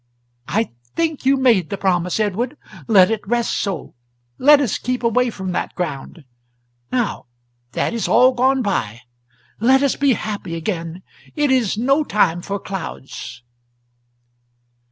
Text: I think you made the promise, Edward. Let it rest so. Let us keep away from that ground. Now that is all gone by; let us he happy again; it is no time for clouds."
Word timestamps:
I 0.47 0.71
think 0.95 1.27
you 1.27 1.37
made 1.37 1.69
the 1.69 1.77
promise, 1.77 2.19
Edward. 2.19 2.57
Let 2.87 3.11
it 3.11 3.21
rest 3.27 3.53
so. 3.55 3.93
Let 4.39 4.59
us 4.59 4.79
keep 4.79 5.03
away 5.03 5.29
from 5.29 5.51
that 5.51 5.75
ground. 5.75 6.25
Now 6.91 7.27
that 7.73 7.93
is 7.93 8.07
all 8.07 8.31
gone 8.31 8.63
by; 8.63 9.01
let 9.59 9.83
us 9.83 9.93
he 9.93 10.13
happy 10.15 10.55
again; 10.55 11.03
it 11.35 11.51
is 11.51 11.77
no 11.77 12.03
time 12.03 12.41
for 12.41 12.57
clouds." 12.59 13.43